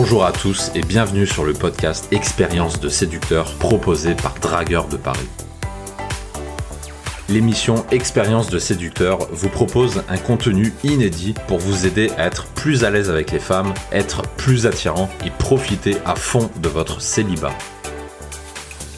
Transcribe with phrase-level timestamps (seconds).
[0.00, 4.96] Bonjour à tous et bienvenue sur le podcast Expérience de séducteur proposé par Dragueur de
[4.96, 5.26] Paris.
[7.28, 12.84] L'émission Expérience de séducteur vous propose un contenu inédit pour vous aider à être plus
[12.84, 17.58] à l'aise avec les femmes, être plus attirant et profiter à fond de votre célibat.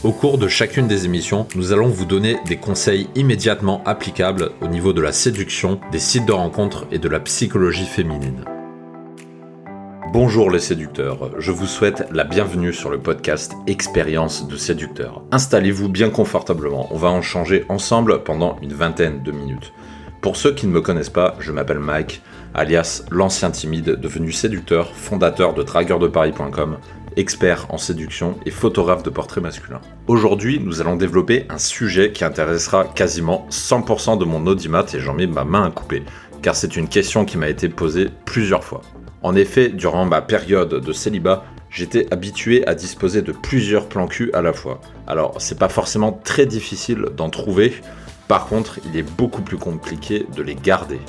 [0.05, 4.69] Au cours de chacune des émissions, nous allons vous donner des conseils immédiatement applicables au
[4.69, 8.45] niveau de la séduction, des sites de rencontres et de la psychologie féminine.
[10.13, 15.23] Bonjour les séducteurs, je vous souhaite la bienvenue sur le podcast Expérience de séducteur.
[15.31, 19.73] Installez-vous bien confortablement, on va en changer ensemble pendant une vingtaine de minutes.
[20.21, 22.23] Pour ceux qui ne me connaissent pas, je m'appelle Mike,
[22.55, 26.79] alias l'ancien timide devenu séducteur, fondateur de dragueurdeparis.com,
[27.17, 29.81] expert en séduction et photographe de portraits masculins.
[30.09, 35.15] Aujourd'hui, nous allons développer un sujet qui intéressera quasiment 100% de mon audimat et j'en
[35.15, 36.03] mets ma main à couper,
[36.43, 38.83] car c'est une question qui m'a été posée plusieurs fois.
[39.23, 44.31] En effet, durant ma période de célibat, j'étais habitué à disposer de plusieurs plans cul
[44.33, 44.81] à la fois.
[45.07, 47.75] Alors, c'est pas forcément très difficile d'en trouver,
[48.29, 51.01] par contre, il est beaucoup plus compliqué de les garder.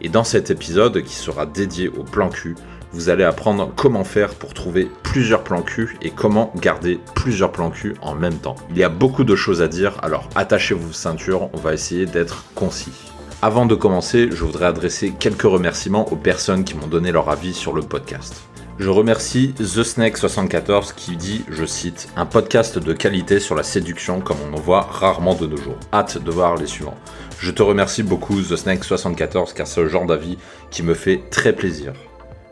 [0.00, 2.54] Et dans cet épisode qui sera dédié au plan cul,
[2.92, 7.70] vous allez apprendre comment faire pour trouver plusieurs plans cul et comment garder plusieurs plans
[7.70, 8.54] cul en même temps.
[8.70, 12.44] Il y a beaucoup de choses à dire, alors attachez-vous ceintures, on va essayer d'être
[12.54, 13.13] concis.
[13.46, 17.52] Avant de commencer, je voudrais adresser quelques remerciements aux personnes qui m'ont donné leur avis
[17.52, 18.42] sur le podcast.
[18.78, 24.38] Je remercie TheSnake74 qui dit, je cite, un podcast de qualité sur la séduction comme
[24.50, 25.76] on en voit rarement de nos jours.
[25.92, 26.96] Hâte de voir les suivants.
[27.38, 30.38] Je te remercie beaucoup TheSnake74 car c'est le genre d'avis
[30.70, 31.92] qui me fait très plaisir.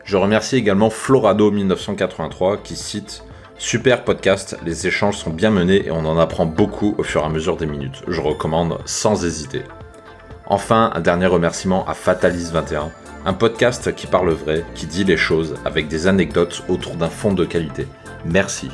[0.05, 3.23] Je remercie également Florado1983 qui cite
[3.57, 7.25] Super podcast, les échanges sont bien menés et on en apprend beaucoup au fur et
[7.25, 8.03] à mesure des minutes.
[8.07, 9.63] Je recommande sans hésiter.
[10.45, 12.89] Enfin, un dernier remerciement à Fatalis21,
[13.25, 17.33] un podcast qui parle vrai, qui dit les choses avec des anecdotes autour d'un fond
[17.33, 17.87] de qualité.
[18.25, 18.69] Merci.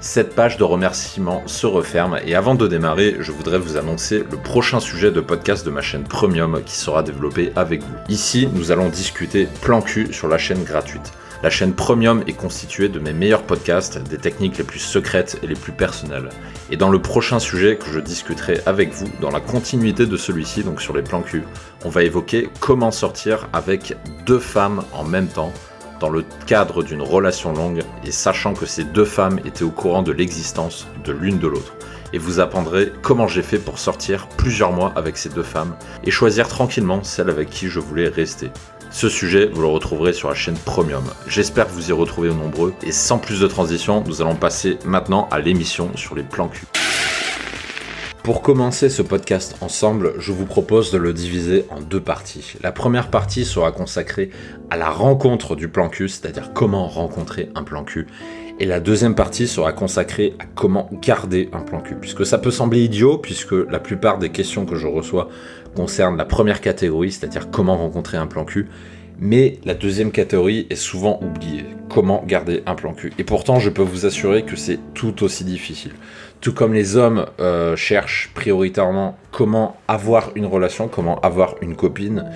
[0.00, 4.36] Cette page de remerciements se referme et avant de démarrer, je voudrais vous annoncer le
[4.36, 7.94] prochain sujet de podcast de ma chaîne Premium qui sera développé avec vous.
[8.08, 11.12] Ici, nous allons discuter plan cul sur la chaîne gratuite.
[11.40, 15.46] La chaîne Premium est constituée de mes meilleurs podcasts, des techniques les plus secrètes et
[15.46, 16.30] les plus personnelles.
[16.72, 20.64] Et dans le prochain sujet que je discuterai avec vous, dans la continuité de celui-ci,
[20.64, 21.44] donc sur les plans cul,
[21.84, 23.96] on va évoquer comment sortir avec
[24.26, 25.52] deux femmes en même temps
[26.00, 30.02] dans le cadre d'une relation longue et sachant que ces deux femmes étaient au courant
[30.02, 31.74] de l'existence de l'une de l'autre.
[32.12, 36.10] Et vous apprendrez comment j'ai fait pour sortir plusieurs mois avec ces deux femmes et
[36.10, 38.50] choisir tranquillement celle avec qui je voulais rester.
[38.90, 41.04] Ce sujet, vous le retrouverez sur la chaîne Premium.
[41.26, 42.72] J'espère que vous y retrouvez nombreux.
[42.82, 46.64] Et sans plus de transition, nous allons passer maintenant à l'émission sur les plans cul.
[48.22, 52.54] Pour commencer ce podcast ensemble, je vous propose de le diviser en deux parties.
[52.62, 54.30] La première partie sera consacrée
[54.70, 58.06] à la rencontre du plan cul, c'est-à-dire comment rencontrer un plan cul.
[58.60, 61.94] Et la deuxième partie sera consacrée à comment garder un plan cul.
[61.94, 65.28] Puisque ça peut sembler idiot, puisque la plupart des questions que je reçois
[65.74, 68.68] concerne la première catégorie, c'est-à-dire comment rencontrer un plan cul.
[69.20, 71.64] Mais la deuxième catégorie est souvent oubliée.
[71.88, 73.12] Comment garder un plan cul.
[73.18, 75.92] Et pourtant, je peux vous assurer que c'est tout aussi difficile.
[76.40, 82.26] Tout comme les hommes euh, cherchent prioritairement comment avoir une relation, comment avoir une copine.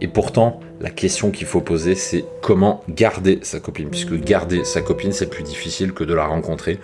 [0.00, 3.90] Et pourtant, la question qu'il faut poser, c'est comment garder sa copine.
[3.90, 6.78] Puisque garder sa copine, c'est plus difficile que de la rencontrer.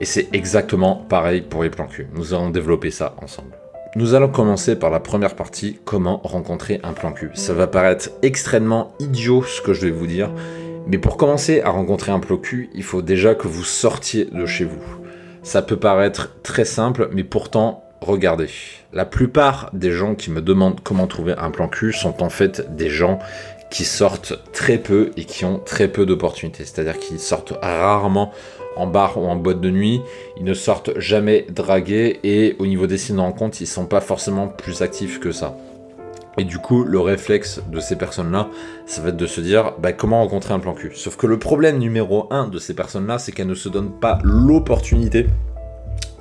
[0.00, 2.08] Et c'est exactement pareil pour les plans cul.
[2.14, 3.56] Nous allons développer ça ensemble.
[3.96, 7.30] Nous allons commencer par la première partie, comment rencontrer un plan cul.
[7.34, 10.30] Ça va paraître extrêmement idiot ce que je vais vous dire,
[10.86, 14.44] mais pour commencer à rencontrer un plan cul, il faut déjà que vous sortiez de
[14.44, 14.82] chez vous.
[15.42, 18.50] Ça peut paraître très simple, mais pourtant, regardez.
[18.92, 22.76] La plupart des gens qui me demandent comment trouver un plan cul sont en fait
[22.76, 23.18] des gens
[23.70, 26.64] qui sortent très peu et qui ont très peu d'opportunités.
[26.64, 28.32] C'est-à-dire qu'ils sortent rarement
[28.78, 30.00] en bar ou en boîte de nuit,
[30.36, 34.00] ils ne sortent jamais dragués et au niveau des signes de rencontre, ils sont pas
[34.00, 35.56] forcément plus actifs que ça.
[36.38, 38.48] Et du coup, le réflexe de ces personnes-là,
[38.86, 40.92] ça va être de se dire bah, comment rencontrer un plan cul?
[40.94, 44.20] Sauf que le problème numéro un de ces personnes-là, c'est qu'elles ne se donnent pas
[44.22, 45.26] l'opportunité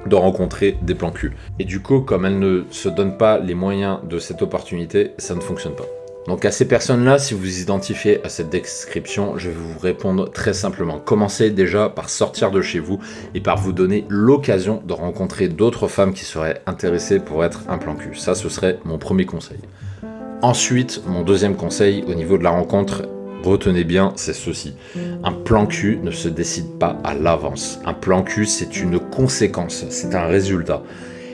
[0.07, 1.35] de rencontrer des plans cul.
[1.59, 5.35] Et du coup, comme elles ne se donnent pas les moyens de cette opportunité, ça
[5.35, 5.85] ne fonctionne pas.
[6.27, 10.53] Donc à ces personnes-là, si vous identifiez à cette description, je vais vous répondre très
[10.53, 10.99] simplement.
[10.99, 12.99] Commencez déjà par sortir de chez vous
[13.33, 17.77] et par vous donner l'occasion de rencontrer d'autres femmes qui seraient intéressées pour être un
[17.77, 18.13] plan cul.
[18.15, 19.59] Ça, ce serait mon premier conseil.
[20.41, 23.03] Ensuite, mon deuxième conseil au niveau de la rencontre,
[23.43, 24.73] retenez bien, c'est ceci.
[25.23, 27.79] Un plan cul ne se décide pas à l'avance.
[27.85, 30.83] Un plan cul, c'est une conséquence, c'est un résultat.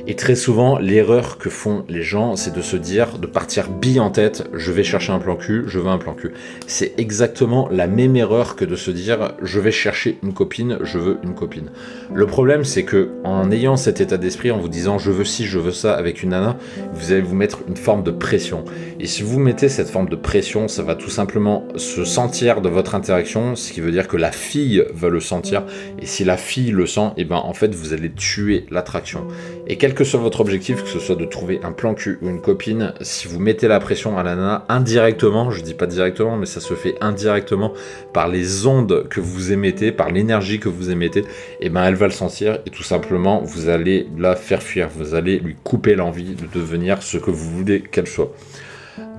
[0.06, 4.02] Et très souvent, l'erreur que font les gens, c'est de se dire, de partir bille
[4.02, 6.34] en tête, je vais chercher un plan cul, je veux un plan cul.
[6.68, 11.00] C'est exactement la même erreur que de se dire, je vais chercher une copine, je
[11.00, 11.72] veux une copine.
[12.14, 15.46] Le problème, c'est que en ayant cet état d'esprit, en vous disant, je veux ci,
[15.46, 16.58] je veux ça avec une nana,
[16.94, 18.66] vous allez vous mettre une forme de pression.
[19.00, 22.68] Et si vous mettez cette forme de pression, ça va tout simplement se sentir de
[22.68, 25.64] votre interaction, ce qui veut dire que la fille va le sentir.
[26.02, 29.28] Et si la fille le sent, et eh ben en fait, vous allez tuer l'attraction.
[29.66, 32.28] Et quel que soit votre objectif, que ce soit de trouver un plan cul ou
[32.28, 36.36] une copine, si vous mettez la pression à la nana indirectement, je dis pas directement,
[36.36, 37.74] mais ça se fait indirectement
[38.12, 41.26] par les ondes que vous émettez, par l'énergie que vous émettez, et
[41.60, 45.14] eh ben elle va le sentir et tout simplement vous allez la faire fuir, vous
[45.14, 48.34] allez lui couper l'envie de devenir ce que vous voulez qu'elle soit.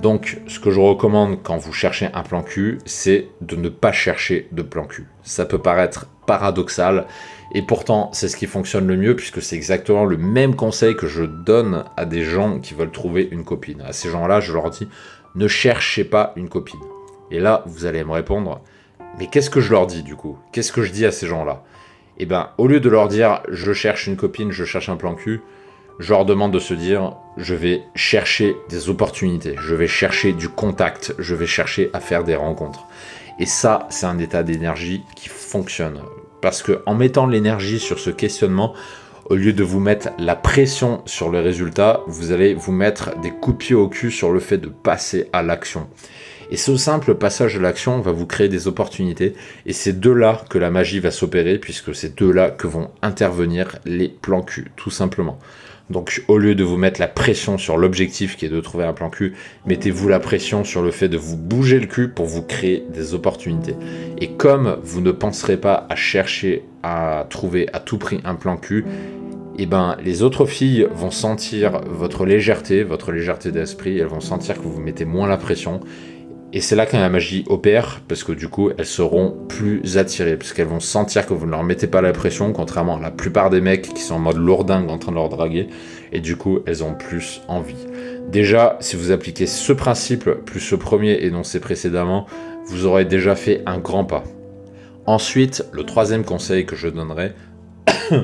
[0.01, 3.93] Donc, ce que je recommande quand vous cherchez un plan cul, c'est de ne pas
[3.93, 5.07] chercher de plan cul.
[5.23, 7.05] Ça peut paraître paradoxal,
[7.53, 11.07] et pourtant, c'est ce qui fonctionne le mieux, puisque c'est exactement le même conseil que
[11.07, 13.81] je donne à des gens qui veulent trouver une copine.
[13.81, 14.87] À ces gens-là, je leur dis,
[15.35, 16.79] ne cherchez pas une copine.
[17.31, 18.61] Et là, vous allez me répondre,
[19.19, 20.37] mais qu'est-ce que je leur dis du coup?
[20.51, 21.63] Qu'est-ce que je dis à ces gens-là?
[22.17, 25.15] Eh bien, au lieu de leur dire, je cherche une copine, je cherche un plan
[25.15, 25.41] cul,
[25.99, 30.49] je leur demande de se dire, je vais chercher des opportunités, je vais chercher du
[30.49, 32.85] contact, je vais chercher à faire des rencontres.
[33.39, 36.01] Et ça, c'est un état d'énergie qui fonctionne.
[36.45, 38.75] Parce que en mettant l'énergie sur ce questionnement,
[39.31, 43.31] au lieu de vous mettre la pression sur le résultat, vous allez vous mettre des
[43.31, 45.87] coups de pied au cul sur le fait de passer à l'action.
[46.51, 49.33] Et ce simple passage à l'action va vous créer des opportunités.
[49.65, 52.91] Et c'est de là que la magie va s'opérer, puisque c'est de là que vont
[53.01, 55.39] intervenir les plans cul, tout simplement.
[55.89, 58.93] Donc au lieu de vous mettre la pression sur l'objectif qui est de trouver un
[58.93, 59.33] plan cul,
[59.65, 63.13] mettez-vous la pression sur le fait de vous bouger le cul pour vous créer des
[63.13, 63.75] opportunités.
[64.19, 68.57] Et comme vous ne penserez pas à chercher à trouver à tout prix un plan
[68.57, 68.85] cul,
[69.57, 74.55] eh ben les autres filles vont sentir votre légèreté, votre légèreté d'esprit, elles vont sentir
[74.55, 75.81] que vous mettez moins la pression
[76.55, 80.37] et c'est là que la magie opère, parce que du coup, elles seront plus attirées,
[80.37, 83.11] parce qu'elles vont sentir que vous ne leur mettez pas la pression, contrairement à la
[83.11, 85.67] plupart des mecs qui sont en mode lourdingue en train de leur draguer,
[86.13, 87.85] et du coup, elles ont plus envie.
[88.31, 92.25] Déjà, si vous appliquez ce principe, plus ce premier énoncé précédemment,
[92.67, 94.23] vous aurez déjà fait un grand pas.
[95.05, 97.33] Ensuite, le troisième conseil que je donnerai,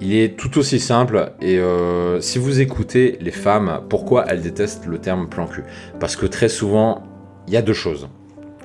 [0.00, 1.32] il est tout aussi simple.
[1.42, 5.64] Et euh, si vous écoutez les femmes, pourquoi elles détestent le terme plan cul?
[6.00, 7.04] Parce que très souvent,
[7.46, 8.08] il y a deux choses.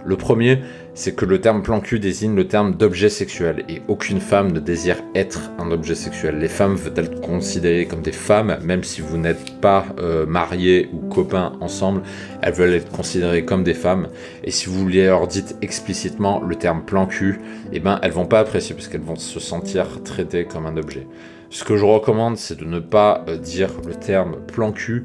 [0.07, 0.59] Le premier,
[0.93, 4.59] c'est que le terme plan cul désigne le terme d'objet sexuel et aucune femme ne
[4.59, 6.37] désire être un objet sexuel.
[6.37, 10.89] Les femmes veulent être considérées comme des femmes, même si vous n'êtes pas euh, mariés
[10.93, 12.03] ou copains ensemble,
[12.43, 14.09] elles veulent être considérées comme des femmes.
[14.43, 17.39] Et si vous leur dites explicitement le terme plan cul,
[17.73, 21.07] eh ben elles vont pas apprécier parce qu'elles vont se sentir traitées comme un objet.
[21.49, 25.03] Ce que je recommande, c'est de ne pas euh, dire le terme plan cul,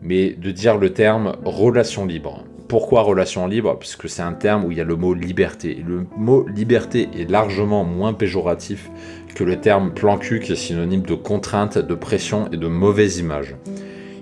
[0.00, 2.44] mais de dire le terme relation libre.
[2.68, 5.82] Pourquoi relation libre Puisque c'est un terme où il y a le mot liberté.
[5.86, 8.90] le mot liberté est largement moins péjoratif
[9.34, 13.16] que le terme plan cul qui est synonyme de contrainte, de pression et de mauvaise
[13.16, 13.56] image.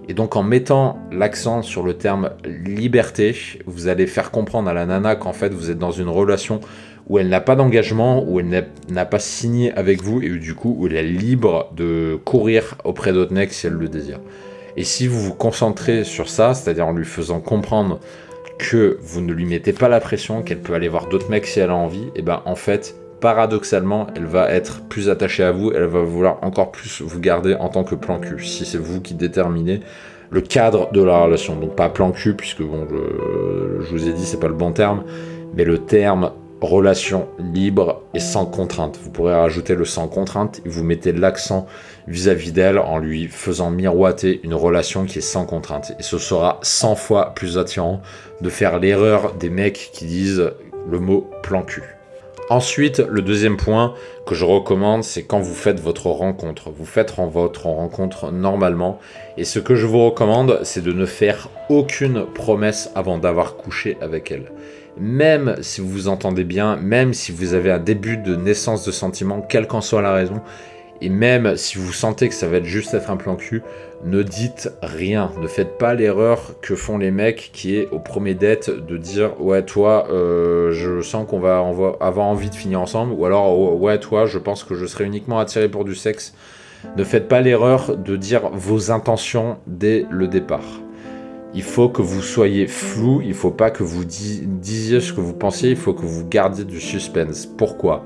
[0.08, 3.34] Et donc en mettant l'accent sur le terme liberté,
[3.66, 6.60] vous allez faire comprendre à la nana qu'en fait vous êtes dans une relation
[7.08, 10.76] où elle n'a pas d'engagement, où elle n'a pas signé avec vous et du coup
[10.78, 14.20] où elle est libre de courir auprès d'autres mecs si elle le désire.
[14.76, 17.98] Et si vous vous concentrez sur ça, c'est-à-dire en lui faisant comprendre
[18.58, 21.60] que vous ne lui mettez pas la pression, qu'elle peut aller voir d'autres mecs si
[21.60, 25.72] elle a envie, et ben en fait, paradoxalement, elle va être plus attachée à vous,
[25.72, 29.00] elle va vouloir encore plus vous garder en tant que plan cul, si c'est vous
[29.00, 29.80] qui déterminez
[30.30, 31.56] le cadre de la relation.
[31.56, 32.86] Donc pas plan cul, puisque bon,
[33.80, 35.04] je vous ai dit, c'est pas le bon terme,
[35.54, 38.98] mais le terme relation libre et sans contrainte.
[39.02, 41.66] Vous pourrez rajouter le sans contrainte et vous mettez l'accent
[42.08, 45.92] vis-à-vis d'elle en lui faisant miroiter une relation qui est sans contrainte.
[45.98, 48.00] Et ce sera 100 fois plus attirant
[48.40, 50.52] de faire l'erreur des mecs qui disent
[50.88, 51.82] le mot plan cul.
[52.48, 53.94] Ensuite, le deuxième point
[54.24, 56.70] que je recommande, c'est quand vous faites votre rencontre.
[56.70, 59.00] Vous faites votre rencontre normalement.
[59.36, 63.98] Et ce que je vous recommande, c'est de ne faire aucune promesse avant d'avoir couché
[64.00, 64.52] avec elle
[64.98, 68.92] même si vous vous entendez bien, même si vous avez un début de naissance de
[68.92, 70.40] sentiments, quelle qu'en soit la raison,
[71.00, 73.62] et même si vous sentez que ça va être juste être un plan cul,
[74.04, 75.30] ne dites rien.
[75.40, 79.40] Ne faites pas l'erreur que font les mecs qui est au premier date de dire
[79.40, 81.58] ouais toi euh, je sens qu'on va
[82.00, 85.04] avoir envie de finir ensemble ou alors oh, ouais toi je pense que je serai
[85.04, 86.34] uniquement attiré pour du sexe.
[86.96, 90.85] Ne faites pas l'erreur de dire vos intentions dès le départ
[91.54, 95.32] il faut que vous soyez flou, il faut pas que vous disiez ce que vous
[95.32, 97.46] pensiez, il faut que vous gardiez du suspense.
[97.46, 98.04] Pourquoi?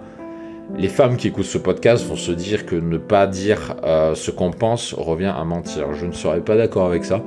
[0.78, 4.30] Les femmes qui écoutent ce podcast vont se dire que ne pas dire euh, ce
[4.30, 5.94] qu'on pense revient à mentir.
[5.94, 7.22] Je ne serais pas d'accord avec ça.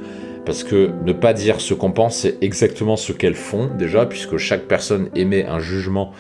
[0.46, 4.38] Parce que ne pas dire ce qu'on pense, c'est exactement ce qu'elles font déjà, puisque
[4.38, 6.12] chaque personne émet un jugement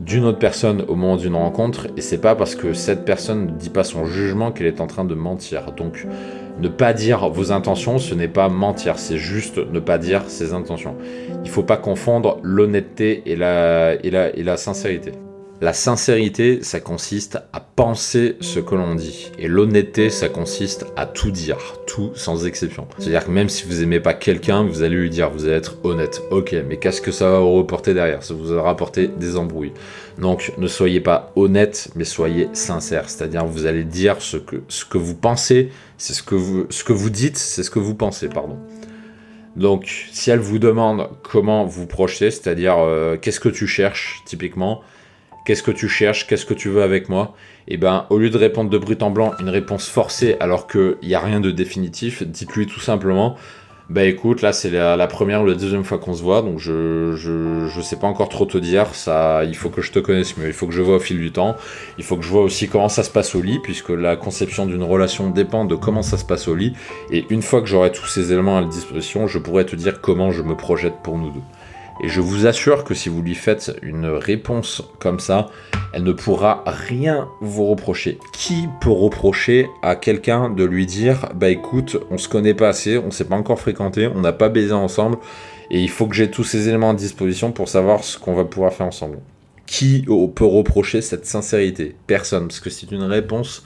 [0.00, 3.50] d'une autre personne au moment d'une rencontre, et c'est pas parce que cette personne ne
[3.52, 5.72] dit pas son jugement qu'elle est en train de mentir.
[5.72, 6.06] Donc,
[6.60, 10.52] ne pas dire vos intentions, ce n'est pas mentir, c'est juste ne pas dire ses
[10.52, 10.96] intentions.
[11.44, 15.12] Il faut pas confondre l'honnêteté et la, et, la, et la sincérité.
[15.62, 19.30] La sincérité, ça consiste à penser ce que l'on dit.
[19.38, 22.88] Et l'honnêteté, ça consiste à tout dire, tout sans exception.
[22.96, 25.76] C'est-à-dire que même si vous aimez pas quelqu'un, vous allez lui dire, vous allez être
[25.84, 26.22] honnête.
[26.30, 28.22] Ok, mais qu'est-ce que ça va vous reporter derrière?
[28.22, 29.74] Ça vous va rapporter des embrouilles.
[30.16, 33.10] Donc ne soyez pas honnête, mais soyez sincère.
[33.10, 37.10] C'est-à-dire vous allez dire ce que, vous pensez, c'est ce que vous, ce que vous
[37.10, 38.56] dites, c'est ce que vous pensez, pardon.
[39.56, 44.80] Donc, si elle vous demande comment vous projetez, c'est-à-dire euh, qu'est-ce que tu cherches, typiquement,
[45.44, 46.26] Qu'est-ce que tu cherches?
[46.26, 47.34] Qu'est-ce que tu veux avec moi?
[47.68, 50.66] Et eh ben, au lieu de répondre de brut en blanc une réponse forcée alors
[50.66, 53.36] qu'il n'y a rien de définitif, dites-lui tout simplement
[53.90, 57.16] bah écoute, là c'est la, première ou la deuxième fois qu'on se voit, donc je,
[57.16, 60.46] je, sais pas encore trop te dire, ça, il faut que je te connaisse mieux,
[60.46, 61.56] il faut que je vois au fil du temps,
[61.98, 64.64] il faut que je vois aussi comment ça se passe au lit, puisque la conception
[64.64, 66.72] d'une relation dépend de comment ça se passe au lit,
[67.10, 70.00] et une fois que j'aurai tous ces éléments à la disposition, je pourrai te dire
[70.00, 71.42] comment je me projette pour nous deux.
[72.02, 75.50] Et je vous assure que si vous lui faites une réponse comme ça,
[75.92, 78.18] elle ne pourra rien vous reprocher.
[78.32, 82.96] Qui peut reprocher à quelqu'un de lui dire Bah écoute, on se connaît pas assez,
[82.96, 85.18] on s'est pas encore fréquenté, on n'a pas baisé ensemble,
[85.70, 88.44] et il faut que j'ai tous ces éléments à disposition pour savoir ce qu'on va
[88.44, 89.18] pouvoir faire ensemble
[89.66, 91.94] Qui peut reprocher cette sincérité?
[92.06, 93.62] Personne, parce que c'est une réponse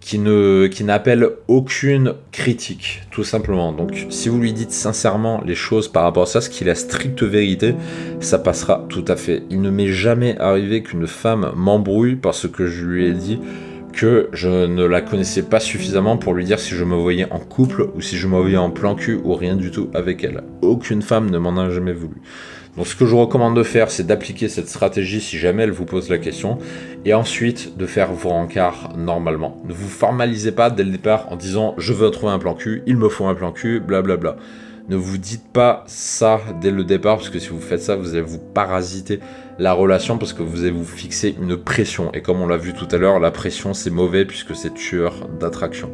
[0.00, 3.72] qui n'appelle aucune critique, tout simplement.
[3.72, 6.66] Donc, si vous lui dites sincèrement les choses par rapport à ça, ce qui est
[6.66, 7.74] la stricte vérité,
[8.18, 9.42] ça passera tout à fait.
[9.50, 13.38] Il ne m'est jamais arrivé qu'une femme m'embrouille parce que je lui ai dit
[13.92, 17.40] que je ne la connaissais pas suffisamment pour lui dire si je me voyais en
[17.40, 20.42] couple ou si je me voyais en plan cul ou rien du tout avec elle.
[20.62, 22.22] Aucune femme ne m'en a jamais voulu.
[22.76, 25.72] Donc ce que je vous recommande de faire, c'est d'appliquer cette stratégie si jamais elle
[25.72, 26.58] vous pose la question,
[27.04, 29.60] et ensuite de faire vos rencarts normalement.
[29.66, 32.82] Ne vous formalisez pas dès le départ en disant je veux trouver un plan cul,
[32.86, 34.36] il me faut un plan cul, blablabla.
[34.88, 38.14] Ne vous dites pas ça dès le départ, parce que si vous faites ça, vous
[38.14, 39.20] allez vous parasiter
[39.58, 42.10] la relation, parce que vous allez vous fixer une pression.
[42.12, 45.28] Et comme on l'a vu tout à l'heure, la pression c'est mauvais puisque c'est tueur
[45.38, 45.90] d'attraction.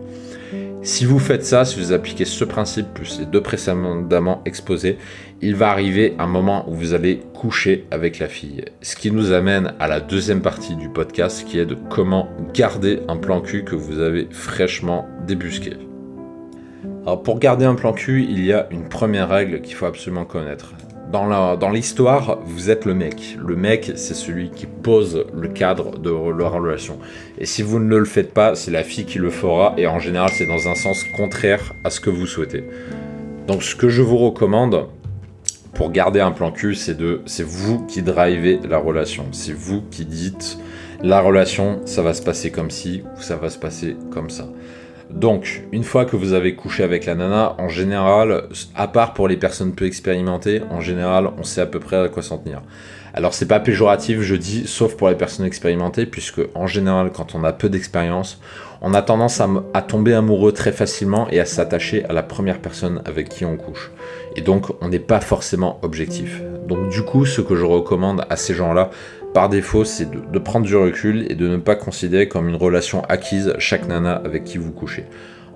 [0.87, 4.99] Si vous faites ça, si vous appliquez ce principe plus les deux précédemment exposés,
[5.43, 8.64] il va arriver un moment où vous allez coucher avec la fille.
[8.83, 13.00] Ce qui nous amène à la deuxième partie du podcast qui est de comment garder
[13.09, 15.73] un plan cul que vous avez fraîchement débusqué.
[17.02, 20.25] Alors pour garder un plan cul, il y a une première règle qu'il faut absolument
[20.25, 20.73] connaître
[21.10, 23.36] dans l'histoire, vous êtes le mec.
[23.44, 26.98] Le mec, c'est celui qui pose le cadre de leur relation.
[27.38, 29.75] Et si vous ne le faites pas, c'est la fille qui le fera.
[29.76, 32.64] Et en général, c'est dans un sens contraire à ce que vous souhaitez.
[33.46, 34.86] Donc, ce que je vous recommande
[35.75, 39.26] pour garder un plan cul, c'est de, c'est vous qui drivez la relation.
[39.32, 40.58] C'est vous qui dites
[41.02, 44.48] la relation, ça va se passer comme ci ou ça va se passer comme ça.
[45.10, 48.44] Donc, une fois que vous avez couché avec la nana, en général,
[48.75, 52.08] à part pour les personnes peu expérimentées, en général, on sait à peu près à
[52.08, 52.62] quoi s'en tenir.
[53.14, 57.34] Alors, c'est pas péjoratif, je dis, sauf pour les personnes expérimentées, puisque en général, quand
[57.34, 58.40] on a peu d'expérience,
[58.82, 63.00] on a tendance à, tomber amoureux très facilement et à s'attacher à la première personne
[63.06, 63.90] avec qui on couche.
[64.34, 66.42] Et donc, on n'est pas forcément objectif.
[66.68, 68.90] Donc, du coup, ce que je recommande à ces gens-là,
[69.37, 73.05] par défaut, c'est de, prendre du recul et de ne pas considérer comme une relation
[73.05, 75.05] acquise chaque nana avec qui vous couchez.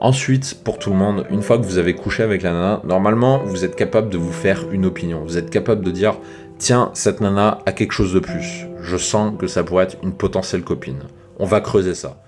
[0.01, 3.43] Ensuite, pour tout le monde, une fois que vous avez couché avec la nana, normalement,
[3.43, 5.25] vous êtes capable de vous faire une opinion.
[5.25, 6.19] Vous êtes capable de dire,
[6.59, 8.67] tiens, cette nana a quelque chose de plus.
[8.83, 11.05] Je sens que ça pourrait être une potentielle copine.
[11.39, 12.23] On va creuser ça.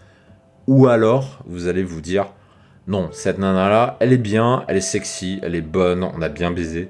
[0.67, 2.29] Ou alors, vous allez vous dire,
[2.87, 6.51] non, cette nana-là, elle est bien, elle est sexy, elle est bonne, on a bien
[6.51, 6.89] baisé.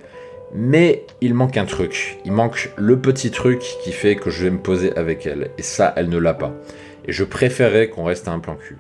[0.55, 2.19] Mais il manque un truc.
[2.25, 5.51] Il manque le petit truc qui fait que je vais me poser avec elle.
[5.57, 6.53] Et ça, elle ne l'a pas.
[7.07, 8.77] Et je préférerais qu'on reste à un plan cul.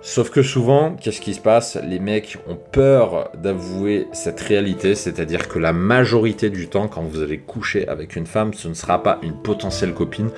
[0.00, 1.76] Sauf que souvent, qu'est-ce qui se passe?
[1.82, 7.22] Les mecs ont peur d'avouer cette réalité, c'est-à-dire que la majorité du temps, quand vous
[7.22, 10.30] allez coucher avec une femme, ce ne sera pas une potentielle copine.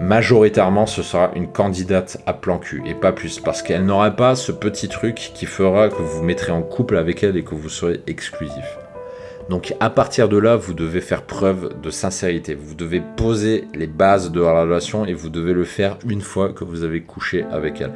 [0.00, 4.34] Majoritairement, ce sera une candidate à plan cul et pas plus, parce qu'elle n'aura pas
[4.34, 7.68] ce petit truc qui fera que vous mettrez en couple avec elle et que vous
[7.68, 8.81] serez exclusif.
[9.52, 12.54] Donc à partir de là, vous devez faire preuve de sincérité.
[12.54, 16.54] Vous devez poser les bases de la relation et vous devez le faire une fois
[16.54, 17.92] que vous avez couché avec elle.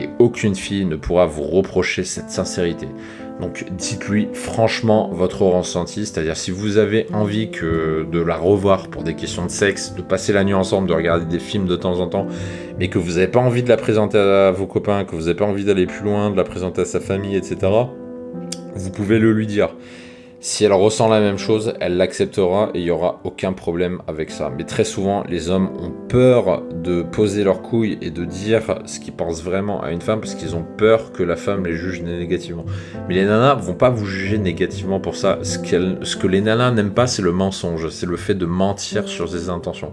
[0.00, 2.86] Et aucune fille ne pourra vous reprocher cette sincérité.
[3.40, 9.16] Donc dites-lui franchement votre ressenti, c'est-à-dire si vous avez envie de la revoir pour des
[9.16, 12.06] questions de sexe, de passer la nuit ensemble, de regarder des films de temps en
[12.06, 12.28] temps,
[12.78, 15.34] mais que vous n'avez pas envie de la présenter à vos copains, que vous n'avez
[15.34, 17.58] pas envie d'aller plus loin, de la présenter à sa famille, etc.,
[18.76, 19.74] vous pouvez le lui dire.
[20.42, 24.30] Si elle ressent la même chose, elle l'acceptera et il n'y aura aucun problème avec
[24.30, 24.50] ça.
[24.56, 29.00] Mais très souvent, les hommes ont peur de poser leurs couilles et de dire ce
[29.00, 32.00] qu'ils pensent vraiment à une femme parce qu'ils ont peur que la femme les juge
[32.00, 32.64] négativement.
[33.06, 35.40] Mais les nanas vont pas vous juger négativement pour ça.
[35.42, 39.08] Ce, ce que les nanas n'aiment pas, c'est le mensonge, c'est le fait de mentir
[39.08, 39.92] sur ses intentions.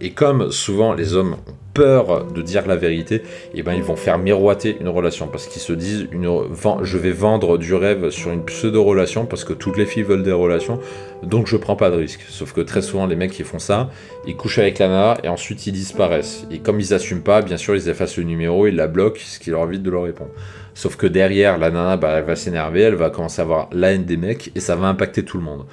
[0.00, 3.22] Et comme souvent les hommes ont peur de dire la vérité, et
[3.54, 7.58] eh ben ils vont faire miroiter une relation parce qu'ils se disent je vais vendre
[7.58, 10.78] du rêve sur une pseudo-relation parce que toutes les filles veulent des relations,
[11.24, 12.24] donc je prends pas de risque.
[12.28, 13.90] Sauf que très souvent les mecs qui font ça,
[14.26, 16.46] ils couchent avec la nana et ensuite ils disparaissent.
[16.50, 19.40] Et comme ils assument pas, bien sûr ils effacent le numéro, ils la bloquent, ce
[19.40, 20.30] qui leur évite de leur répondre.
[20.74, 24.04] Sauf que derrière, la nana, bah, va s'énerver, elle va commencer à avoir la haine
[24.04, 25.64] des mecs et ça va impacter tout le monde.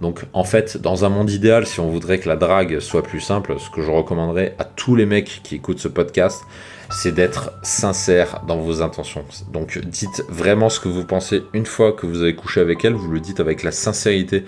[0.00, 3.20] Donc en fait, dans un monde idéal, si on voudrait que la drague soit plus
[3.20, 6.44] simple, ce que je recommanderais à tous les mecs qui écoutent ce podcast,
[6.90, 9.24] c'est d'être sincère dans vos intentions.
[9.52, 12.94] Donc dites vraiment ce que vous pensez une fois que vous avez couché avec elle,
[12.94, 14.44] vous le dites avec la sincérité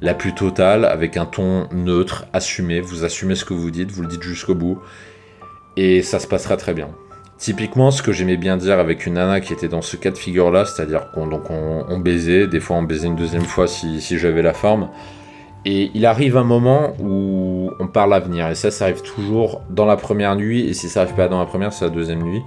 [0.00, 4.02] la plus totale, avec un ton neutre, assumé, vous assumez ce que vous dites, vous
[4.02, 4.78] le dites jusqu'au bout,
[5.76, 6.88] et ça se passera très bien.
[7.38, 10.18] Typiquement, ce que j'aimais bien dire avec une nana qui était dans ce cas de
[10.18, 11.30] figure-là, c'est-à-dire qu'on
[11.88, 14.90] on, baisait, des fois on baisait une deuxième fois si, j'avais la forme.
[15.64, 18.48] Et il arrive un moment où on parle l'avenir.
[18.48, 20.68] Et ça, ça arrive toujours dans la première nuit.
[20.68, 22.42] Et si ça arrive pas dans la première, c'est la deuxième nuit.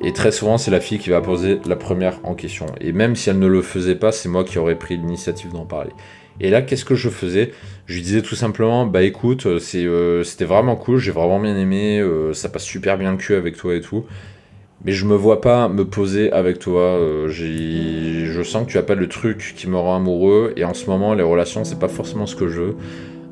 [0.00, 2.66] Et très souvent, c'est la fille qui va poser la première en question.
[2.80, 5.66] Et même si elle ne le faisait pas, c'est moi qui aurais pris l'initiative d'en
[5.66, 5.92] parler.
[6.40, 7.52] Et là, qu'est-ce que je faisais?
[7.86, 12.00] Je lui disais tout simplement, bah écoute, euh, c'était vraiment cool, j'ai vraiment bien aimé,
[12.00, 14.04] euh, ça passe super bien le cul avec toi et tout
[14.84, 16.80] mais je me vois pas me poser avec toi.
[16.80, 20.74] Euh, je sens que tu as pas le truc qui me rend amoureux, et en
[20.74, 22.76] ce moment, les relations, c'est pas forcément ce que je veux.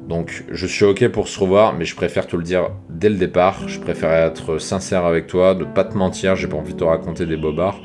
[0.09, 3.15] Donc, je suis ok pour se revoir, mais je préfère te le dire dès le
[3.15, 3.69] départ.
[3.69, 6.35] Je préfère être sincère avec toi, ne pas te mentir.
[6.35, 7.81] J'ai pas envie de te raconter des bobards.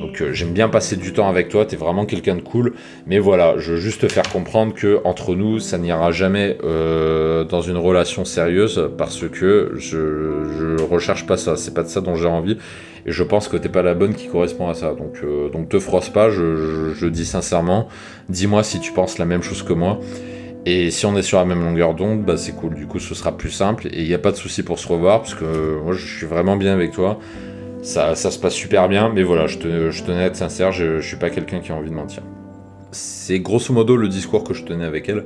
[0.00, 2.74] Donc euh, j'aime bien passer du temps avec toi, t'es vraiment quelqu'un de cool.
[3.06, 7.44] Mais voilà, je veux juste te faire comprendre que entre nous, ça n'ira jamais euh,
[7.44, 11.56] dans une relation sérieuse parce que je, je recherche pas ça.
[11.56, 12.56] C'est pas de ça dont j'ai envie.
[13.06, 14.94] Et je pense que t'es pas la bonne qui correspond à ça.
[14.94, 17.88] Donc, euh, donc te froisse pas, je, je, dis sincèrement.
[18.28, 20.00] Dis-moi si tu penses la même chose que moi.
[20.66, 22.74] Et si on est sur la même longueur d'onde, bah c'est cool.
[22.74, 23.88] Du coup, ce sera plus simple.
[23.88, 26.26] Et il n'y a pas de souci pour se revoir parce que moi, je suis
[26.26, 27.18] vraiment bien avec toi
[27.84, 31.16] ça, se passe super bien, mais voilà, je, tenais à être sincère, je, je suis
[31.16, 32.22] pas quelqu'un qui a envie de mentir.
[32.90, 35.24] C'est grosso modo le discours que je tenais avec elle,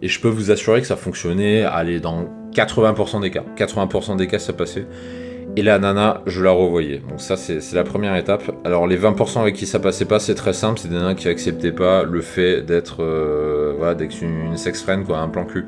[0.00, 3.44] et je peux vous assurer que ça fonctionnait, allez, dans 80% des cas.
[3.56, 4.86] 80% des cas, ça passait.
[5.56, 7.02] Et la nana, je la revoyais.
[7.08, 8.42] Donc ça, c'est la première étape.
[8.64, 10.78] Alors les 20% avec qui ça passait pas, c'est très simple.
[10.78, 15.04] C'est des nanas qui acceptaient pas le fait d'être euh, voilà, une, une sex friend,
[15.04, 15.66] quoi, un plan cul.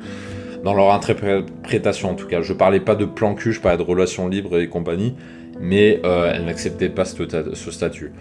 [0.63, 2.41] Dans leur interprétation, en tout cas.
[2.41, 5.15] Je parlais pas de plan cul, je parlais de relations libres et compagnie
[5.61, 8.13] mais euh, elle n'acceptait pas ce, statut.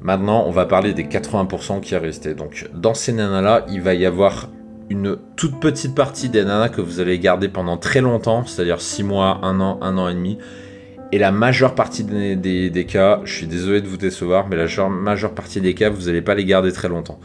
[0.00, 2.34] Maintenant, on va parler des 80% qui est resté.
[2.34, 4.48] Donc, dans ces nanas-là, il va y avoir
[4.90, 9.02] une toute petite partie des nanas que vous allez garder pendant très longtemps, c'est-à-dire 6
[9.02, 10.38] mois, 1 an, 1 an et demi.
[11.10, 15.32] Et la majeure partie des, cas, je suis désolé de vous décevoir, mais la majeure
[15.32, 17.18] partie des cas, vous n'allez pas les garder très longtemps.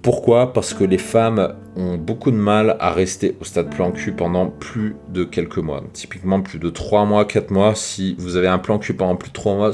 [0.00, 0.52] Pourquoi?
[0.52, 4.46] Parce que les femmes ont beaucoup de mal à rester au stade plan cul pendant
[4.46, 5.82] plus de quelques mois.
[5.92, 7.74] typiquement plus de 3 mois, 4 mois.
[7.74, 9.72] Si vous avez un plan cul pendant plus de 3 mois,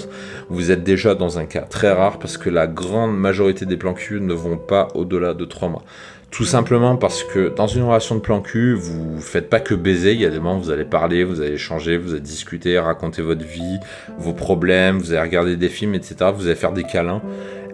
[0.48, 3.92] vous êtes déjà dans un cas très rare parce que la grande majorité des plans
[3.92, 5.84] cul ne vont pas au-delà de 3 mois.
[6.32, 10.14] Tout simplement parce que dans une relation de plan cul, vous faites pas que baiser,
[10.14, 12.78] il y a des moments où vous allez parler, vous allez échanger, vous allez discuter,
[12.78, 13.78] raconter votre vie,
[14.16, 16.30] vos problèmes, vous allez regarder des films, etc.
[16.34, 17.20] Vous allez faire des câlins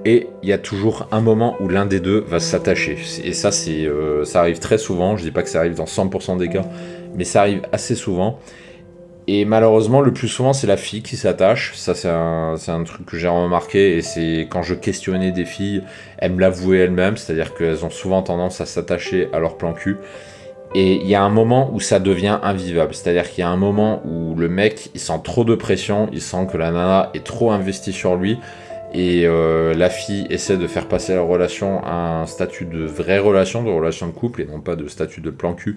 [0.05, 2.99] et il y a toujours un moment où l'un des deux va s'attacher.
[3.23, 5.17] Et ça, c'est, euh, ça arrive très souvent.
[5.17, 6.65] Je dis pas que ça arrive dans 100% des cas,
[7.15, 8.41] mais ça arrive assez souvent.
[9.31, 11.75] Et malheureusement, le plus souvent, c'est la fille qui s'attache.
[11.75, 13.99] Ça, c'est un, truc que j'ai remarqué.
[13.99, 15.83] Et c'est quand je questionnais des filles,
[16.17, 17.19] elles me l'avouaient elles-mêmes.
[17.19, 19.99] C'est-à-dire qu'elles ont souvent tendance à s'attacher à leur plan cul.
[20.75, 22.95] Et il y a un moment où ça devient invivable.
[22.95, 26.09] C'est-à-dire qu'il y a un moment où le mec, il sent trop de pression.
[26.11, 28.39] Il sent que la nana est trop investie sur lui
[28.95, 33.19] et euh, la fille essaie de faire passer la relation à un statut de vraie
[33.19, 35.77] relation, de relation de couple, et non pas de statut de plan cul.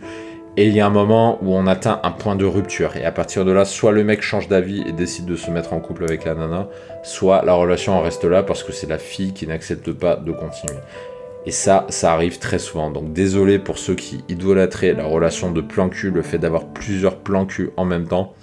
[0.58, 2.98] Et il y a un moment où on atteint un point de rupture.
[2.98, 5.72] Et à partir de là, soit le mec change d'avis et décide de se mettre
[5.72, 6.68] en couple avec la nana,
[7.04, 10.32] soit la relation en reste là parce que c'est la fille qui n'accepte pas de
[10.34, 10.76] continuer.
[11.46, 12.92] Et ça, ça arrive très souvent.
[12.92, 17.20] Donc désolé pour ceux qui idolâtraient la relation de plan cul, le fait d'avoir plusieurs
[17.20, 18.34] plans cul en même temps.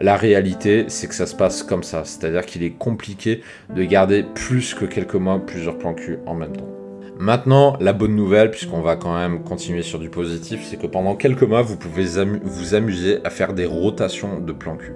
[0.00, 2.02] La réalité, c'est que ça se passe comme ça.
[2.04, 3.40] C'est-à-dire qu'il est compliqué
[3.72, 6.81] de garder plus que quelques mois plusieurs plans cul en même temps.
[7.18, 11.14] Maintenant, la bonne nouvelle, puisqu'on va quand même continuer sur du positif, c'est que pendant
[11.14, 12.04] quelques mois, vous pouvez
[12.42, 14.94] vous amuser à faire des rotations de plan cul.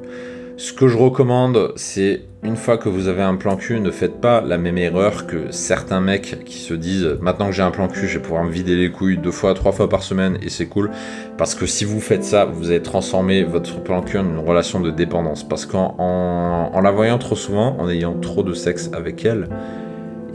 [0.59, 4.23] Ce que je recommande, c'est une fois que vous avez un plan cul, ne faites
[4.23, 7.89] pas la même erreur que certains mecs qui se disent maintenant que j'ai un plan
[7.89, 10.49] cul, je vais pouvoir me vider les couilles deux fois, trois fois par semaine et
[10.49, 10.91] c'est cool.
[11.37, 14.81] Parce que si vous faites ça, vous allez transformer votre plan cul en une relation
[14.81, 15.47] de dépendance.
[15.47, 19.51] Parce qu'en en, la voyant trop souvent, en ayant trop de sexe avec elle,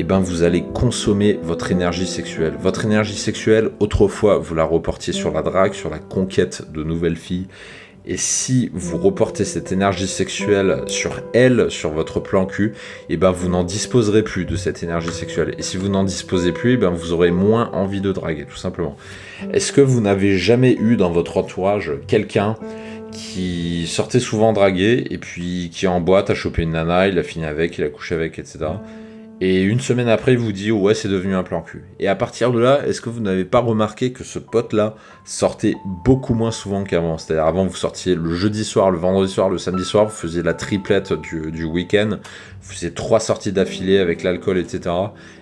[0.02, 2.54] eh ben vous allez consommer votre énergie sexuelle.
[2.60, 7.18] Votre énergie sexuelle, autrefois, vous la reportiez sur la drague, sur la conquête de nouvelles
[7.18, 7.46] filles
[8.08, 12.74] et si vous reportez cette énergie sexuelle sur elle, sur votre plan cul,
[13.10, 15.54] et eh ben vous n'en disposerez plus de cette énergie sexuelle.
[15.60, 18.58] Et si vous n'en disposez plus, eh ben vous aurez moins envie de draguer, tout
[18.58, 18.98] simplement.
[19.54, 22.58] Est-ce que vous n'avez jamais eu dans votre entourage quelqu'un
[23.12, 27.24] qui sortait souvent draguer et puis qui en boîte a chopé une nana, il a
[27.24, 28.66] fini avec, il a couché avec, etc.
[29.44, 31.84] Et une semaine après, il vous dit ouais, c'est devenu un plan cul.
[32.00, 34.94] Et à partir de là, est-ce que vous n'avez pas remarqué que ce pote-là
[35.26, 35.74] sortait
[36.06, 37.18] beaucoup moins souvent qu'avant?
[37.18, 40.44] C'est-à-dire avant, vous sortiez le jeudi soir, le vendredi soir, le samedi soir, vous faisiez
[40.44, 42.20] la triplette du, week-end,
[42.62, 44.94] vous faisiez trois sorties d'affilée avec l'alcool, etc.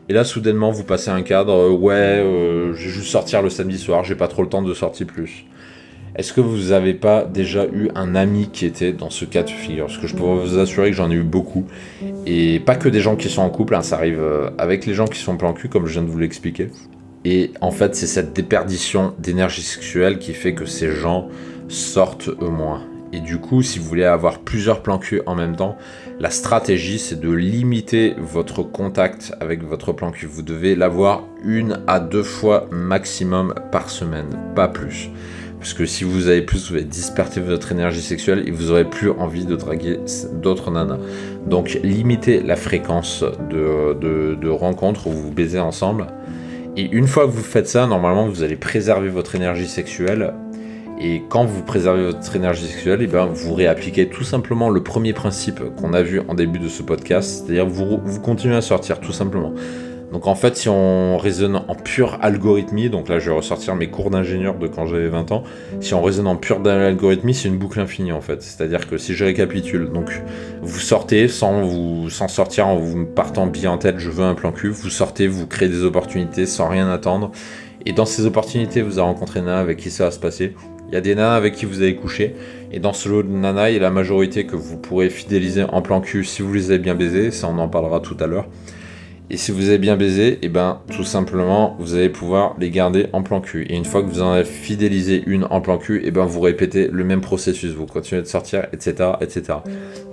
[0.07, 3.49] Et là, soudainement, vous passez un cadre, euh, ouais, euh, je vais juste sortir le
[3.49, 5.45] samedi soir, j'ai pas trop le temps de sortir plus.
[6.15, 9.49] Est-ce que vous n'avez pas déjà eu un ami qui était dans ce cas de
[9.49, 9.85] figure?
[9.85, 11.65] Parce que je peux vous assurer que j'en ai eu beaucoup.
[12.25, 14.93] Et pas que des gens qui sont en couple, hein, ça arrive euh, avec les
[14.93, 16.69] gens qui sont plan cul, comme je viens de vous l'expliquer.
[17.25, 21.27] Et en fait, c'est cette déperdition d'énergie sexuelle qui fait que ces gens
[21.67, 22.83] sortent eux moins.
[23.11, 25.77] Et du coup, si vous voulez avoir plusieurs plans cul en même temps,
[26.19, 30.27] la stratégie, c'est de limiter votre contact avec votre plan cul.
[30.27, 35.09] Vous devez l'avoir une à deux fois maximum par semaine, pas plus.
[35.59, 38.85] Parce que si vous avez plus, vous allez disperser votre énergie sexuelle et vous aurez
[38.85, 39.99] plus envie de draguer
[40.41, 40.97] d'autres nanas.
[41.45, 46.07] Donc limitez la fréquence de, rencontres où vous vous baisez ensemble.
[46.77, 50.33] Et une fois que vous faites ça, normalement vous allez préserver votre énergie sexuelle.
[51.01, 55.11] Et quand vous préservez votre énergie sexuelle, eh bien vous réappliquez tout simplement le premier
[55.11, 59.13] principe qu'on a vu en début de ce podcast, c'est-à-dire vous continuez à sortir tout
[59.13, 59.53] simplement.
[60.11, 63.89] Donc en fait, si on raisonne en pure algorithmie, donc là je vais ressortir mes
[63.89, 65.43] cours d'ingénieur de quand j'avais 20 ans,
[65.81, 68.41] si on raisonne en pure algorithmie, c'est une boucle infinie en fait.
[68.41, 70.21] C'est-à-dire que si je récapitule, donc
[70.61, 74.35] vous sortez sans vous sans sortir en vous partant bien en tête, je veux un
[74.35, 77.31] plan cul, vous sortez, vous créez des opportunités sans rien attendre.
[77.85, 80.53] Et dans ces opportunités, vous avez rencontré Nana avec qui ça va se passer.
[80.89, 82.35] Il y a des nanas avec qui vous avez couché.
[82.71, 85.63] Et dans ce lot de nanas, il y a la majorité que vous pourrez fidéliser
[85.63, 87.29] en plan cul si vous les avez bien baisés.
[87.29, 88.47] Ça, on en parlera tout à l'heure.
[89.31, 92.71] Et si vous avez bien baisé, et eh ben tout simplement vous allez pouvoir les
[92.71, 93.63] garder en plan cul.
[93.69, 96.25] Et une fois que vous en avez fidélisé une en plan cul, et eh ben
[96.25, 99.11] vous répétez le même processus, vous continuez de sortir, etc.
[99.21, 99.59] etc.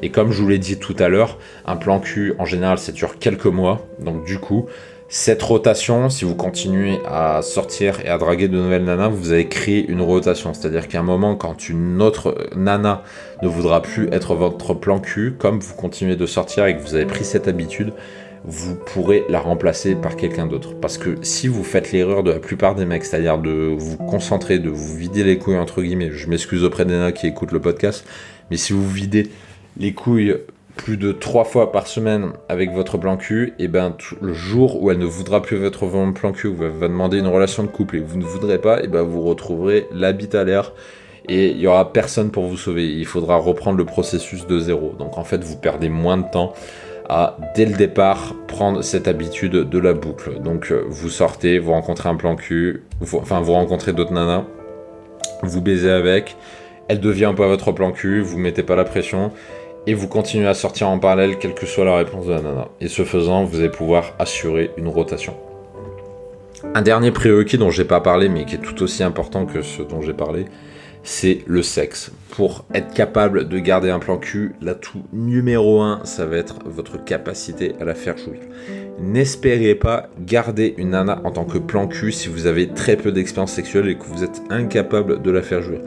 [0.02, 2.92] Et comme je vous l'ai dit tout à l'heure, un plan cul en général ça
[2.92, 3.86] dure quelques mois.
[4.00, 4.66] Donc du coup,
[5.08, 9.48] cette rotation, si vous continuez à sortir et à draguer de nouvelles nanas, vous allez
[9.48, 10.52] créer une rotation.
[10.52, 13.02] C'est-à-dire qu'à un moment, quand une autre nana
[13.40, 16.96] ne voudra plus être votre plan cul, comme vous continuez de sortir et que vous
[16.96, 17.92] avez pris cette habitude,
[18.46, 20.74] vous pourrez la remplacer par quelqu'un d'autre.
[20.80, 24.58] Parce que si vous faites l'erreur de la plupart des mecs, c'est-à-dire de vous concentrer,
[24.58, 28.06] de vous vider les couilles entre guillemets, je m'excuse auprès des qui écoutent le podcast,
[28.50, 29.30] mais si vous videz
[29.78, 30.36] les couilles
[30.76, 34.90] plus de trois fois par semaine avec votre plan cul, et ben le jour où
[34.90, 38.00] elle ne voudra plus votre plan cul, vous va demander une relation de couple et
[38.00, 40.72] vous ne voudrez pas, et ben vous retrouverez l'habit à l'air
[41.28, 42.86] et il y aura personne pour vous sauver.
[42.86, 44.94] Il faudra reprendre le processus de zéro.
[44.98, 46.52] Donc en fait, vous perdez moins de temps
[47.08, 50.40] à, dès le départ, prendre cette habitude de la boucle.
[50.40, 54.44] Donc, euh, vous sortez, vous rencontrez un plan cul, enfin, vous rencontrez d'autres nanas,
[55.42, 56.36] vous baisez avec,
[56.88, 59.32] elle devient un peu votre plan cul, vous mettez pas la pression,
[59.86, 62.68] et vous continuez à sortir en parallèle, quelle que soit la réponse de la nana.
[62.80, 65.34] Et ce faisant, vous allez pouvoir assurer une rotation.
[66.74, 69.82] Un dernier prérequis dont j'ai pas parlé, mais qui est tout aussi important que ce
[69.82, 70.46] dont j'ai parlé,
[71.06, 72.10] c'est le sexe.
[72.30, 77.02] Pour être capable de garder un plan cul, l'atout numéro 1, ça va être votre
[77.02, 78.40] capacité à la faire jouir.
[78.98, 83.12] N'espérez pas garder une nana en tant que plan cul si vous avez très peu
[83.12, 85.80] d'expérience sexuelle et que vous êtes incapable de la faire jouir.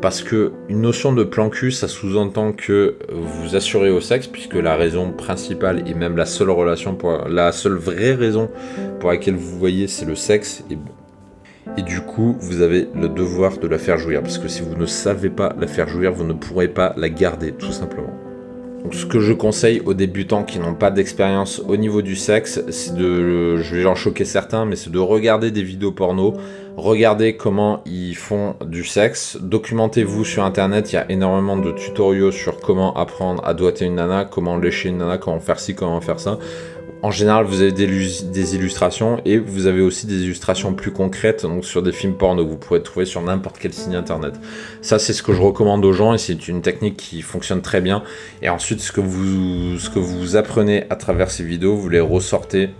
[0.00, 4.54] Parce que une notion de plan cul, ça sous-entend que vous assurez au sexe, puisque
[4.54, 6.96] la raison principale et même la seule relation,
[7.28, 8.50] la seule vraie raison
[9.00, 10.64] pour laquelle vous voyez, c'est le sexe.
[11.76, 14.76] Et du coup, vous avez le devoir de la faire jouir, parce que si vous
[14.76, 18.12] ne savez pas la faire jouir, vous ne pourrez pas la garder, tout simplement.
[18.82, 22.62] Donc, ce que je conseille aux débutants qui n'ont pas d'expérience au niveau du sexe,
[22.68, 26.34] c'est de, je vais en choquer certains, mais c'est de regarder des vidéos porno,
[26.76, 32.32] regarder comment ils font du sexe, documentez-vous sur internet, il y a énormément de tutoriaux
[32.32, 36.00] sur comment apprendre à doiter une nana, comment lécher une nana, comment faire ci, comment
[36.00, 36.38] faire ça
[37.04, 41.64] En général, vous avez des, illustrations et vous avez aussi des illustrations plus concrètes, donc
[41.64, 42.46] sur des films porno.
[42.46, 44.34] Vous pouvez trouver sur n'importe quel site internet.
[44.82, 47.80] Ça, c'est ce que je recommande aux gens et c'est une technique qui fonctionne très
[47.80, 48.04] bien.
[48.40, 52.00] Et ensuite, ce que vous, ce que vous apprenez à travers ces vidéos, vous les
[52.00, 52.70] ressortez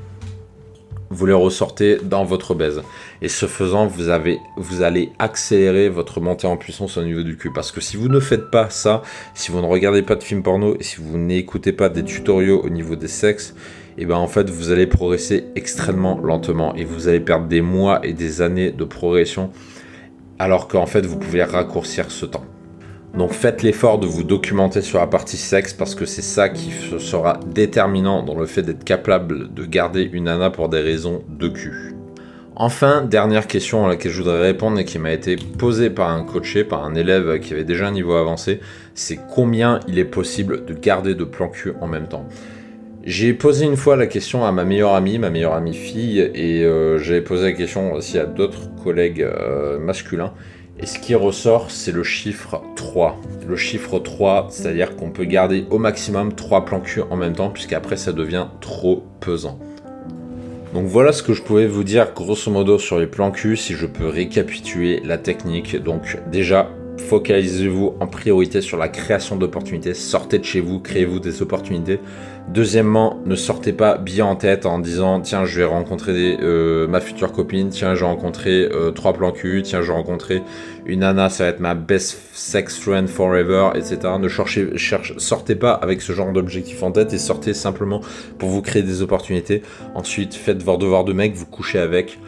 [1.13, 2.81] vous les ressortez dans votre baise.
[3.21, 7.37] Et ce faisant, vous, avez, vous allez accélérer votre montée en puissance au niveau du
[7.37, 7.51] cul.
[7.55, 9.03] Parce que si vous ne faites pas ça,
[9.35, 12.63] si vous ne regardez pas de films porno et si vous n'écoutez pas des tutoriaux
[12.65, 13.55] au niveau des sexes,
[13.99, 17.61] et eh ben en fait vous allez progresser extrêmement lentement et vous allez perdre des
[17.61, 19.51] mois et des années de progression
[20.39, 22.45] alors qu'en fait vous pouvez raccourcir ce temps.
[23.17, 26.73] Donc faites l'effort de vous documenter sur la partie sexe parce que c'est ça qui
[26.99, 31.49] sera déterminant dans le fait d'être capable de garder une nana pour des raisons de
[31.49, 31.95] cul.
[32.57, 36.23] Enfin, dernière question à laquelle je voudrais répondre et qui m'a été posée par un
[36.23, 38.61] coaché, par un élève qui avait déjà un niveau avancé,
[38.95, 42.27] c'est combien il est possible de garder de plan cul en même temps?
[43.05, 46.63] J'ai posé une fois la question à ma meilleure amie, ma meilleure amie fille, et
[46.63, 50.33] euh, j'avais posé la question aussi à d'autres collègues euh, masculins.
[50.79, 53.21] Et ce qui ressort, c'est le chiffre 3.
[53.49, 57.51] Le chiffre 3, c'est-à-dire qu'on peut garder au maximum 3 plans cul en même temps,
[57.51, 59.59] puisqu'après ça devient trop pesant.
[60.73, 63.75] Donc voilà ce que je pouvais vous dire grosso modo sur les plans cul, si
[63.75, 65.77] je peux récapituler la technique.
[65.83, 69.95] Donc déjà, focalisez-vous en priorité sur la création d'opportunités.
[69.95, 72.01] Sortez de chez vous, créez-vous des opportunités.
[72.49, 77.01] Deuxièmement, ne sortez pas bien en tête en disant tiens, je vais rencontrer euh, ma
[77.01, 80.43] future copine, tiens, je vais rencontrer euh, trois plans cul, tiens, je vais rencontrer
[80.85, 83.99] une nana, ça va être ma best sex friend forever, etc.
[84.21, 88.01] Ne cherchez, cherche, sortez pas avec ce genre d'objectif en tête et sortez simplement
[88.39, 89.63] pour vous créer des opportunités.
[89.95, 92.19] Ensuite, faites vos devoirs de mec, vous couchez avec.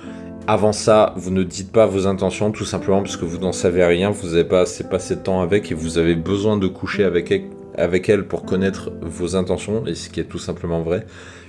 [0.47, 3.83] Avant ça, vous ne dites pas vos intentions tout simplement parce que vous n'en savez
[3.83, 7.03] rien, vous n'avez pas assez passé de temps avec et vous avez besoin de coucher
[7.03, 7.31] avec
[8.11, 11.07] elle, pour connaître vos intentions, et ce qui est tout simplement vrai.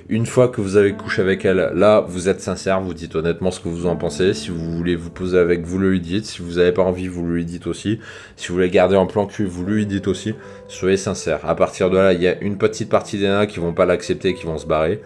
[0.07, 3.51] Une fois que vous avez couché avec elle, là, vous êtes sincère, vous dites honnêtement
[3.51, 4.33] ce que vous en pensez.
[4.33, 6.25] Si vous voulez vous poser avec, vous le lui dites.
[6.25, 7.99] Si vous n'avez pas envie, vous le lui dites aussi.
[8.37, 10.35] Si vous voulez garder en plan cul, vous lui dites aussi.
[10.67, 11.39] Soyez sincère.
[11.43, 13.85] À partir de là, il y a une petite partie des nains qui vont pas
[13.85, 15.01] l'accepter, qui vont se barrer.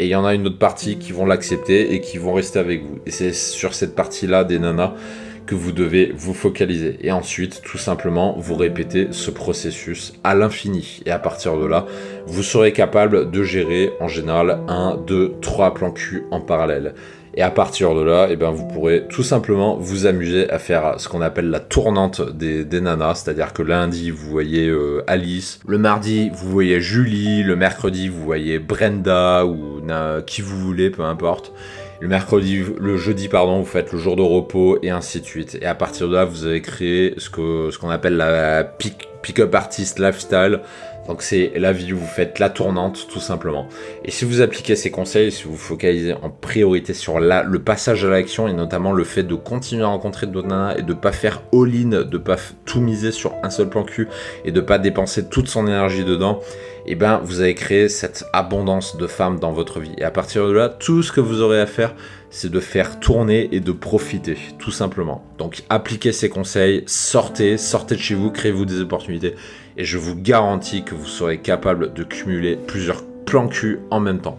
[0.00, 2.58] Et il y en a une autre partie qui vont l'accepter et qui vont rester
[2.58, 3.00] avec vous.
[3.04, 4.94] Et c'est sur cette partie-là des nanas
[5.44, 6.96] que vous devez vous focaliser.
[7.02, 11.02] Et ensuite, tout simplement, vous répétez ce processus à l'infini.
[11.04, 11.84] Et à partir de là,
[12.26, 16.94] vous serez capable de gérer en général un, deux, trois plans cul en parallèle.
[17.34, 20.98] Et à partir de là, eh ben, vous pourrez tout simplement vous amuser à faire
[20.98, 25.78] ce qu'on appelle la tournante des, nanas, c'est-à-dire que lundi, vous voyez euh, Alice, le
[25.78, 29.80] mardi, vous voyez Julie, le mercredi, vous voyez Brenda ou
[30.26, 31.52] qui vous voulez, peu importe.
[32.00, 35.58] Le mercredi, le jeudi, pardon, vous faites le jour de repos et ainsi de suite.
[35.60, 38.64] Et à partir de là, vous avez créé ce que ce qu'on appelle la
[39.22, 40.60] pick-up artist lifestyle.
[41.08, 43.66] Donc c'est la vie où vous faites la tournante tout simplement.
[44.04, 48.08] Et si vous appliquez ces conseils, si vous focalisez en priorité sur le passage à
[48.08, 51.42] l'action et notamment le fait de continuer à rencontrer d'autres nanas et de pas faire
[51.52, 54.08] all-in, de pas tout miser sur un seul plan cul
[54.44, 56.40] et de pas dépenser toute son énergie dedans,
[56.90, 59.92] et eh ben vous avez créé cette abondance de femmes dans votre vie.
[59.96, 61.94] Et à partir de là, tout ce que vous aurez à faire,
[62.30, 65.24] c'est de faire tourner et de profiter, tout simplement.
[65.38, 69.36] Donc appliquez ces conseils, sortez, sortez de chez vous, créez-vous des opportunités,
[69.76, 74.20] et je vous garantis que vous serez capable de cumuler plusieurs plans cul en même
[74.20, 74.36] temps.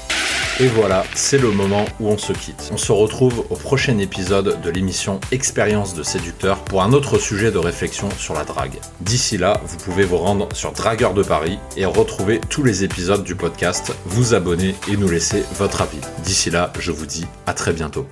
[0.59, 2.69] Et voilà, c'est le moment où on se quitte.
[2.71, 7.51] On se retrouve au prochain épisode de l'émission Expérience de séducteur pour un autre sujet
[7.51, 8.79] de réflexion sur la drague.
[8.99, 13.23] D'ici là, vous pouvez vous rendre sur Dragueur de Paris et retrouver tous les épisodes
[13.23, 16.01] du podcast, vous abonner et nous laisser votre avis.
[16.23, 18.05] D'ici là, je vous dis à très bientôt.